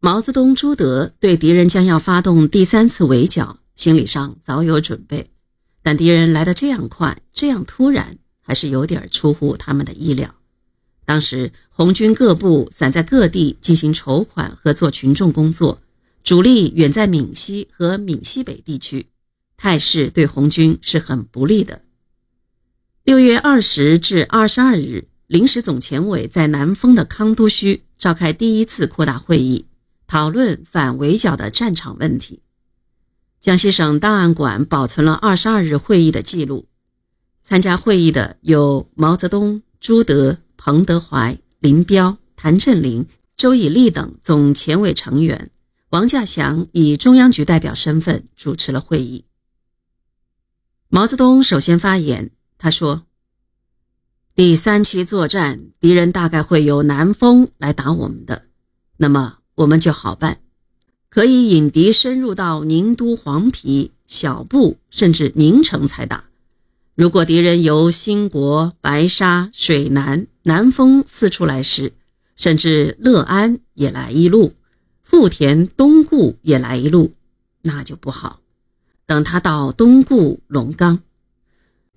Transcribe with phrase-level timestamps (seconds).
[0.00, 5.26] 毛泽东、朱德对敌人将要发动第三次围剿，心理上早有准备，
[5.82, 10.36] 但敌人来得这样快、这样突然，还是有点出乎他们的意料。
[11.04, 15.82] 当时红军各部散在各地进行筹款和做群众工作，
[16.22, 19.08] 主力远在闽西和闽西北地区，
[19.56, 21.82] 态势对红军是很不利的。
[23.02, 29.64] 六月二十至二十二日，临时总前委在南丰的康都区召开第一次扩大会议。
[30.08, 32.42] 讨论反围剿的战场问题。
[33.40, 36.66] 江西省档案馆保存了二十二日会议的记录。
[37.40, 43.06] 参加会议的有毛泽东、朱德、彭德怀、林彪、谭震林、
[43.36, 45.50] 周以立等总前委成员。
[45.90, 49.24] 王稼祥以中央局代表身份主持了会议。
[50.88, 53.06] 毛泽东首先发言，他说
[54.34, 58.46] ：“第三期作战，敌人大概会由南丰来打我们的，
[58.98, 60.38] 那么。”我们就好办，
[61.10, 66.24] 可以引敌深入到宁都、黄陂、小布，甚至宁城才打。
[66.94, 71.92] 如果敌人由兴国、白沙、水南、南丰四处来时，
[72.36, 74.54] 甚至乐安也来一路，
[75.02, 77.14] 富田、东固也来一路，
[77.62, 78.40] 那就不好。
[79.06, 81.00] 等他到东固、龙冈，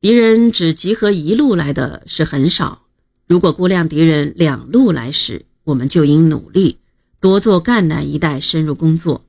[0.00, 2.86] 敌人只集合一路来的是很少。
[3.26, 6.78] 如果估量敌人两路来时，我们就应努力。
[7.22, 9.24] 多做赣南一带深入工作。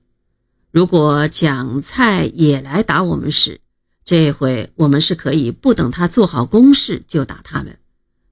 [0.72, 3.62] 如果蒋蔡也来打我们时，
[4.04, 7.78] 这回我们是可以不等他做好攻势就打他们。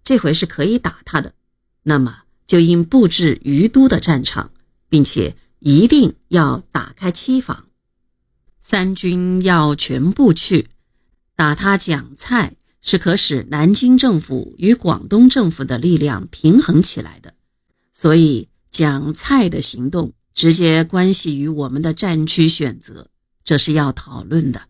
[0.04, 1.36] 这回是可以打他的，
[1.84, 4.50] 那么就应布置于都的战场，
[4.90, 7.66] 并且一定要打开七防。
[8.60, 10.70] 三军要全部去
[11.36, 17.36] 打他蒋蔡，是可使南京政府与广东政府的力量平衡起来的。
[17.94, 18.48] 所以。
[18.82, 23.12] 蒋蔡的行动直接关系于我们的战区选择，
[23.44, 24.64] 这是要讨论的。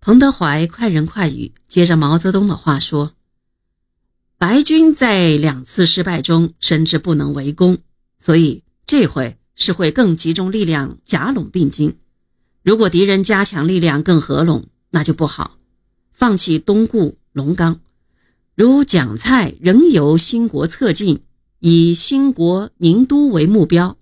[0.00, 3.12] 彭德怀快人快语，接着毛泽东的话说
[4.40, 7.76] ：“白军在两次失败中深知不能围攻，
[8.16, 11.98] 所以这回是会更集中力量夹拢并进。
[12.62, 15.58] 如果敌人加强力量更合拢，那就不好。
[16.14, 17.80] 放弃东固、龙冈，
[18.54, 21.20] 如蒋蔡仍由兴国侧进。”
[21.60, 23.98] 以兴国、宁都为目标，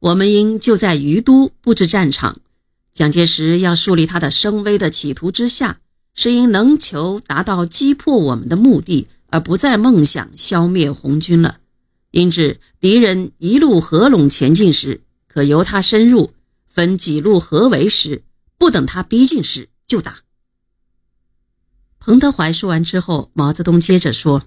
[0.00, 2.38] 我们应就在于都布置战场。
[2.94, 5.80] 蒋介石要树立他的声威的企图之下，
[6.14, 11.58] 是因能求达到击破我们的目的，而不再梦想消灭红军了。
[12.10, 16.30] 因至，敌人一路合拢前进时，可由他深入；
[16.66, 18.22] 分几路合围时，
[18.56, 20.20] 不等他逼近时就打。
[21.98, 24.44] 彭德怀说完之后，毛泽东接着说。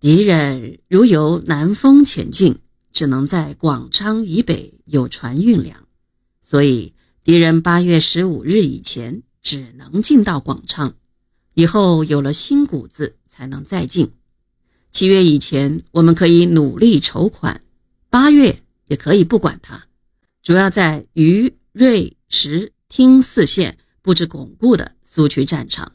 [0.00, 2.60] 敌人如由南丰前进，
[2.92, 5.88] 只能在广昌以北有船运粮，
[6.40, 6.94] 所以
[7.24, 10.94] 敌人八月十五日以前只能进到广昌，
[11.54, 14.12] 以后有了新谷子才能再进。
[14.92, 17.60] 七月以前，我们可以努力筹款；
[18.08, 19.88] 八月也可以不管它，
[20.44, 25.92] 主要在渝、瑞、石、汀四县布置巩固的苏区战场。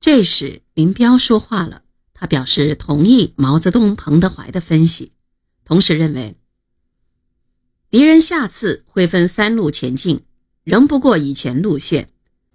[0.00, 1.82] 这时，林彪说话了。
[2.18, 5.12] 他表示同意毛泽东、彭德怀的分析，
[5.66, 6.34] 同时认为，
[7.90, 10.22] 敌人下次会分三路前进，
[10.64, 12.08] 仍不过以前路线，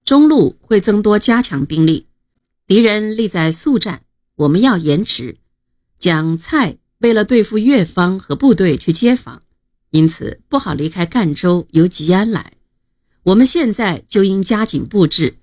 [0.03, 2.07] 中路会增多加强兵力。
[2.65, 4.01] 敌人立在速战，
[4.35, 5.37] 我们要延迟。
[5.99, 9.43] 蒋蔡为了对付越方和部队去接防，
[9.91, 12.53] 因此不好离开赣州由吉安来。
[13.23, 15.37] 我们现在就应加紧布置，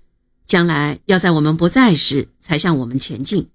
[0.45, 3.47] 将来要在我们不在时才向我们前进。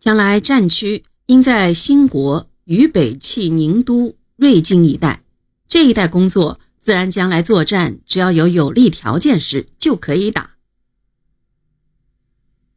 [0.00, 5.22] 将来战区应在兴国、渝北契宁都、瑞金一带，
[5.68, 10.56] 这一带工作自然将来作战，只要有有利条件时就可以打。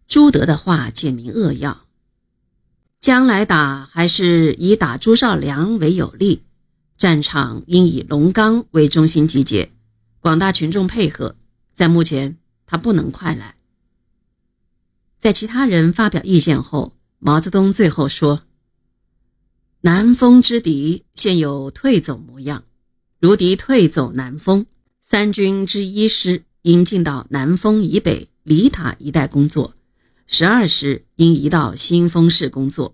[0.06, 1.86] 朱德的话简明扼要，
[3.00, 6.44] 将来打还是以打朱绍良为有利，
[6.98, 9.72] 战场应以龙冈为中心集结，
[10.20, 11.38] 广大群众配合。
[11.74, 13.56] 在目前，他不能快来。
[15.18, 16.92] 在其他人发表意见后。
[17.26, 18.42] 毛泽东最后说
[19.80, 22.66] ：“南丰之敌现有退走模样，
[23.18, 24.66] 如敌退走南丰，
[25.00, 29.74] 三军之一师应进到南丰以北里塔一带工作，
[30.28, 32.94] 十二师应移到新丰市工作。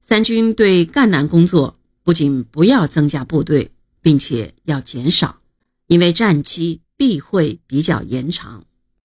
[0.00, 5.40] 三军对赣南工作不仅不要增加部队，并且要减少，
[5.88, 8.64] 因为战期必会比较延长。”